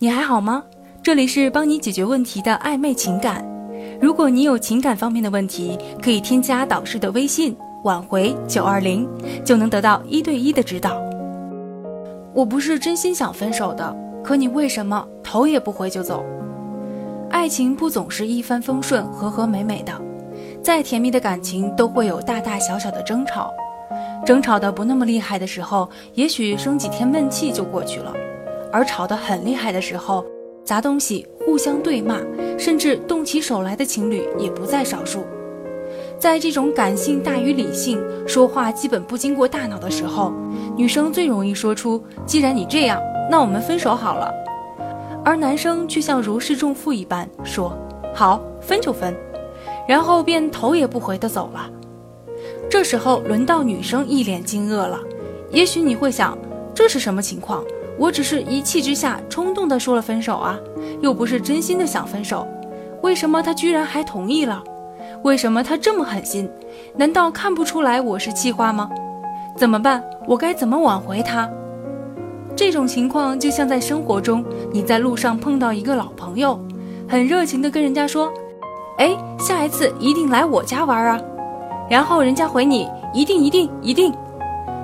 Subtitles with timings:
[0.00, 0.62] 你还好吗？
[1.02, 3.44] 这里是帮你解决问题的暧昧情感。
[4.00, 9.08] 如果你有情感方面的问题，可以添加导师的微信“挽回九二零”，
[9.44, 11.02] 就能得到一对一的指导。
[12.32, 13.92] 我不是真心想分手的，
[14.22, 16.24] 可你为什么头也不回就走？
[17.28, 19.92] 爱情不总是一帆风顺、和和美美的，
[20.62, 23.52] 再甜蜜的感情都会有大大小小的争吵。
[24.24, 28.12] 争吵的不那么厉害的时候，也许生几天闷气就过去了；
[28.72, 30.24] 而吵得很厉害的时候，
[30.64, 32.20] 砸东西、互相对骂，
[32.58, 35.24] 甚至动起手来的情侣也不在少数。
[36.18, 40.32] 在这种感性大于理性、说话基本不经过大脑的时候，
[40.76, 43.00] 女生最容易说出“既然你这样，
[43.30, 44.32] 那我们分手好了”，
[45.24, 47.72] 而男生却像如释重负一般说
[48.14, 49.14] ：“好，分就分”，
[49.88, 51.70] 然后便头也不回地走了。
[52.68, 55.00] 这时候轮到女生一脸惊愕了，
[55.50, 56.36] 也许你会想，
[56.74, 57.64] 这是什么情况？
[57.98, 60.56] 我只是一气之下冲动的说了分手啊，
[61.00, 62.46] 又不是真心的想分手，
[63.02, 64.62] 为什么他居然还同意了？
[65.24, 66.48] 为什么他这么狠心？
[66.96, 68.88] 难道看不出来我是气话吗？
[69.56, 70.02] 怎么办？
[70.28, 71.50] 我该怎么挽回他？
[72.54, 76.58] 这种情况就像在生活中，你在路上碰到一个老朋友，
[77.08, 78.32] 很热情的跟人家说，
[78.98, 81.20] 哎，下一次一定来我家玩啊。
[81.90, 84.12] 然后人家回你一定一定一定，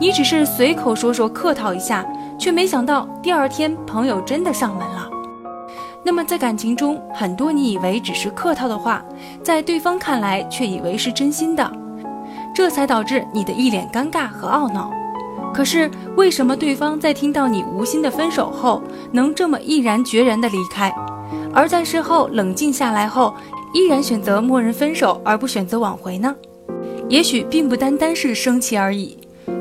[0.00, 2.04] 你只是随口说说客套一下，
[2.46, 5.10] 却没想到第二天朋友真的上门了。
[6.04, 9.04] 那么在感情中，很多你以为只是客套的话，
[9.42, 11.68] 在对方看来却以为是真心的，
[12.54, 14.92] 这才导致你的一脸尴尬和懊恼。
[15.52, 18.80] 可是为什么对方在听到你无心的分手后，
[19.10, 20.94] 能这么毅然决然的离开，
[21.52, 23.34] 而在事后冷静下来后，
[23.74, 26.32] 依然选择默认分手而不选择挽回呢？
[27.08, 29.18] 也许并不单单是生气而已，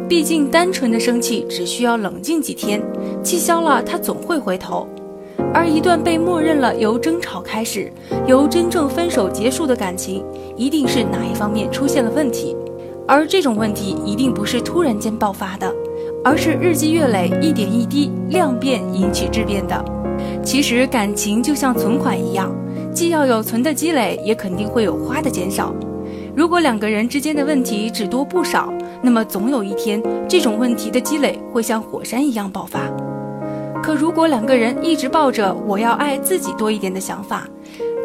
[0.07, 2.79] 毕竟单纯的生气只需要冷静几天，
[3.23, 4.87] 气消了他总会回头。
[5.51, 7.91] 而一段被默认了由争吵开始，
[8.27, 10.23] 由真正分手结束的感情，
[10.55, 12.55] 一定是哪一方面出现了问题，
[13.07, 15.73] 而这种问题一定不是突然间爆发的，
[16.23, 19.83] 而是日积月累、一点一滴量变引起质变的。
[20.43, 22.53] 其实感情就像存款一样，
[22.93, 25.73] 既要有存的积累，也肯定会有花的减少。
[26.35, 32.91] 如果两个人之间的问题只多不少，那么总有一天，这种问题的积累会像火山一样爆发。
[33.81, 37.47] 可如果两个人一直抱着“我要爱自己多一点”的想法，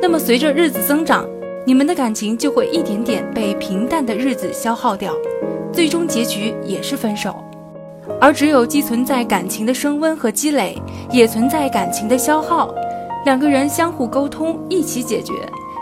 [0.00, 1.26] 那么随着日子增长，
[1.66, 5.12] 你们的感情就会一点点被平淡的日子消耗掉，
[5.72, 7.34] 最终结局也是分手。
[8.20, 10.80] 而只有既存在感情的升温和积累，
[11.10, 12.72] 也存在感情的消耗，
[13.24, 15.32] 两个人相互沟通，一起解决。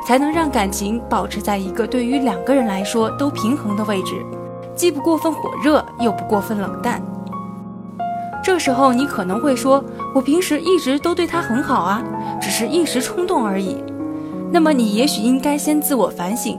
[0.09, 4.15] 才能让感情保持在一个对于两个人来说都平衡的位置，
[4.75, 7.03] 既不过分火热，又不过分冷淡。
[8.43, 9.85] 这时候你可能会说
[10.17, 12.03] ：“我平时一直都对他很好啊，
[12.41, 13.77] 只是一时冲动而已。”
[14.51, 16.59] 那么你也许应该先自我反省，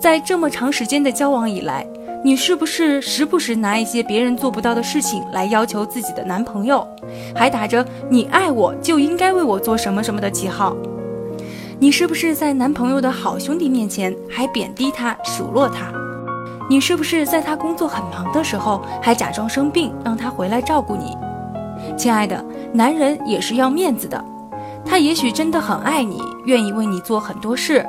[0.00, 1.86] 在这么长时间的交往以来，
[2.24, 6.88] 你是不是时不时拿一些别人做不到的事情来要求自己的男朋友，
[7.36, 10.74] 还打着“你爱我就应该为我做什么什么”的旗号？
[11.80, 15.92] 你是不是在男朋友的好兄弟面前还贬低他、数落他？
[16.68, 21.16] 你是不是在他工作很忙的时候还假装生病让他回来照顾你？
[21.96, 24.22] 亲爱的，男人也是要面子的，
[24.84, 27.86] 他也许真的很爱你，愿意为你做很多事，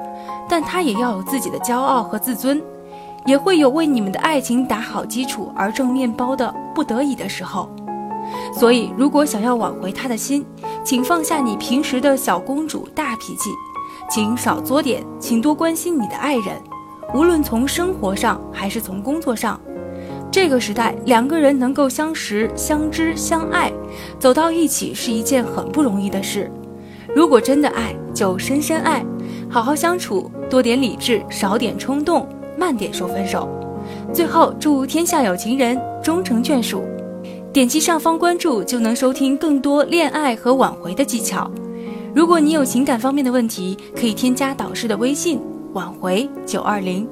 [0.47, 2.61] 但他也要有自己的骄傲和自尊，
[3.25, 7.67] 也会有为你们的爱情打好基础而挣面包的不得已的时候。
[8.53, 10.45] 所以，如果想要挽回他的心，
[10.83, 13.49] 请放下你平时的小公主大脾气。
[14.09, 16.55] 请少作点，请多关心你的爱人。
[17.13, 19.59] 无论从生活上还是从工作上，
[20.31, 23.71] 这个时代两个人能够相识、相知、相爱，
[24.17, 26.51] 走到一起是一件很不容易的事。
[27.15, 29.05] 如果真的爱，就深深爱，
[29.47, 32.27] 好好相处，多点理智，少点冲动，
[32.57, 33.47] 慢点说分手。
[34.11, 36.83] 最后，祝天下有情人终成眷属。
[37.53, 41.49] 点击上方关注，就能收听更多恋爱和挽回的技巧。
[42.15, 45.39] 如果你有情感方面的问题，可以添加导师的微信
[45.73, 47.07] “挽回九二零”。